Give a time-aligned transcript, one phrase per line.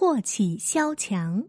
[0.00, 1.46] 祸起萧墙。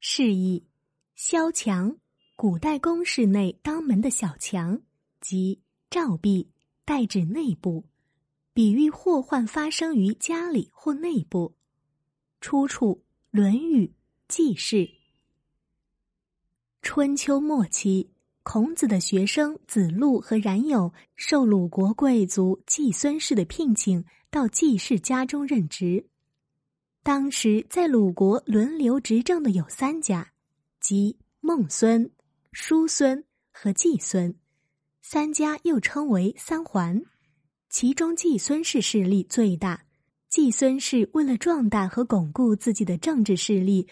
[0.00, 0.66] 示意
[1.14, 1.96] 萧墙，
[2.34, 4.82] 古代宫室内当门的小墙，
[5.20, 6.50] 即照壁，
[6.84, 7.84] 代指内部，
[8.52, 11.54] 比喻祸患发生于家里或内部。
[12.40, 12.94] 出处
[13.30, 13.86] 《论语·
[14.26, 14.78] 记事》。
[16.82, 18.10] 春秋末期。
[18.42, 26.08] 孔子的学生子路和冉有受鲁国贵族季孙氏的聘请，到季氏家中任职。
[27.06, 30.32] 当时在鲁国轮流执政的有三家，
[30.80, 32.10] 即孟孙、
[32.50, 34.34] 叔孙和季孙，
[35.02, 37.00] 三家又称为三桓。
[37.70, 39.84] 其中季孙氏势力最大。
[40.28, 43.86] 季孙氏为了壮大和巩固自己的政治势力，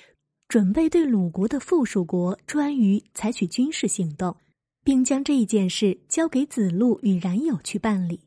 [0.49, 4.37] 准备对鲁国的附属国颛臾采取军事行动。
[4.83, 8.19] 并将这一件事交给子路与冉有去办理。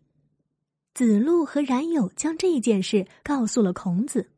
[0.94, 4.30] 子路和冉有将这件事告诉了孔子，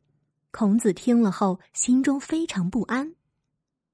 [0.50, 3.14] 孔子听了后心中非常不安。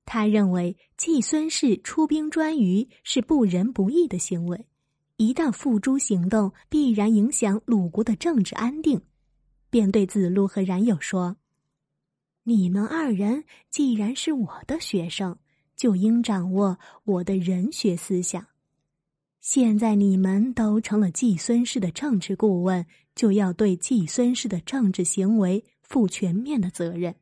[0.05, 4.67] 他认为季孙氏出兵颛臾是不仁不义的行为，
[5.17, 9.01] 一旦付诸行动，必然影响鲁国的政治安定，
[9.71, 11.37] 便对子路和冉有说
[12.45, 15.39] ：“你们二人既然是我的学生。”
[15.77, 18.47] 就应掌握我的人学思想。
[19.43, 27.15] 现在你们都成了季孙氏的政治顾问，就要对季孙氏的政治行为负全面的责任。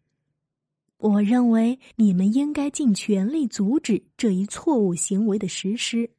[0.97, 6.11] 我认为你们应该尽全力阻止这一错误行为的实施。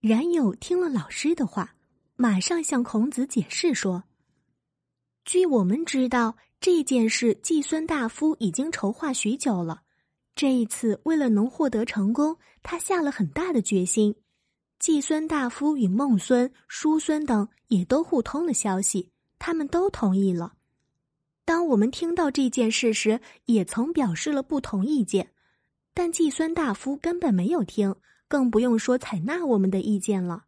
[0.00, 1.74] 冉有听了老师的话，
[2.16, 4.04] 马上向孔子解释说
[5.26, 9.82] ：“据我们知道，这件事季孙大夫已经筹划许久了。”
[10.34, 14.14] 这一次，为了能获得成功，他下了很大的决心。
[14.78, 20.54] 季孙大夫与孟孙、叔孙等也都互通了消息，他们都同意了。
[21.68, 25.32] 我们听到这件事时，也曾表示了不同意见，
[25.92, 27.94] 但季孙大夫根本没有听，
[28.26, 30.46] 更不用说采纳我们的意见了。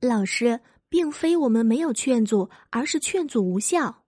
[0.00, 4.04] 老师，并非我们没有劝阻，而是劝阻无效。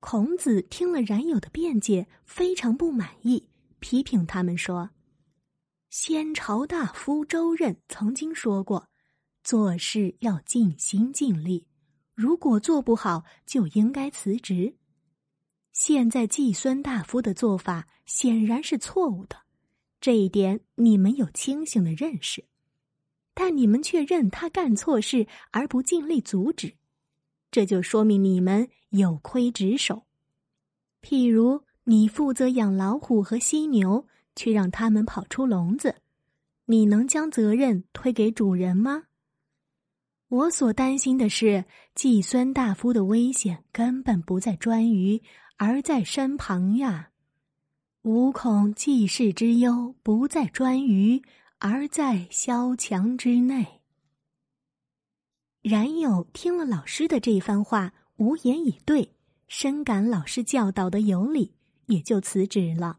[0.00, 3.48] 孔子听了冉有的辩解，非常不满意。
[3.78, 4.90] 批评他们说
[5.88, 8.88] ：“先朝大夫周任曾经说过，
[9.44, 11.66] 做事要尽心尽力，
[12.14, 14.74] 如果做不好，就应该辞职。
[15.72, 19.36] 现在季孙大夫的做法显然是错误的，
[20.00, 22.44] 这一点你们有清醒的认识，
[23.34, 26.74] 但你们却认他干错事而不尽力阻止，
[27.50, 30.06] 这就说明你们有亏职守。
[31.02, 34.06] 譬如。”你负责养老虎和犀牛，
[34.36, 35.96] 却让他们跑出笼子，
[36.66, 39.04] 你能将责任推给主人吗？
[40.30, 41.64] 我所担心的是，
[41.94, 45.20] 季孙大夫的危险根本不在颛臾，
[45.56, 47.10] 而在身旁呀。
[48.02, 51.22] 吾恐季氏之忧不在颛臾，
[51.58, 53.80] 而在萧墙之内。
[55.62, 59.12] 冉有听了老师的这番话，无言以对，
[59.48, 61.52] 深感老师教导的有理。
[61.86, 62.98] 也就辞职了。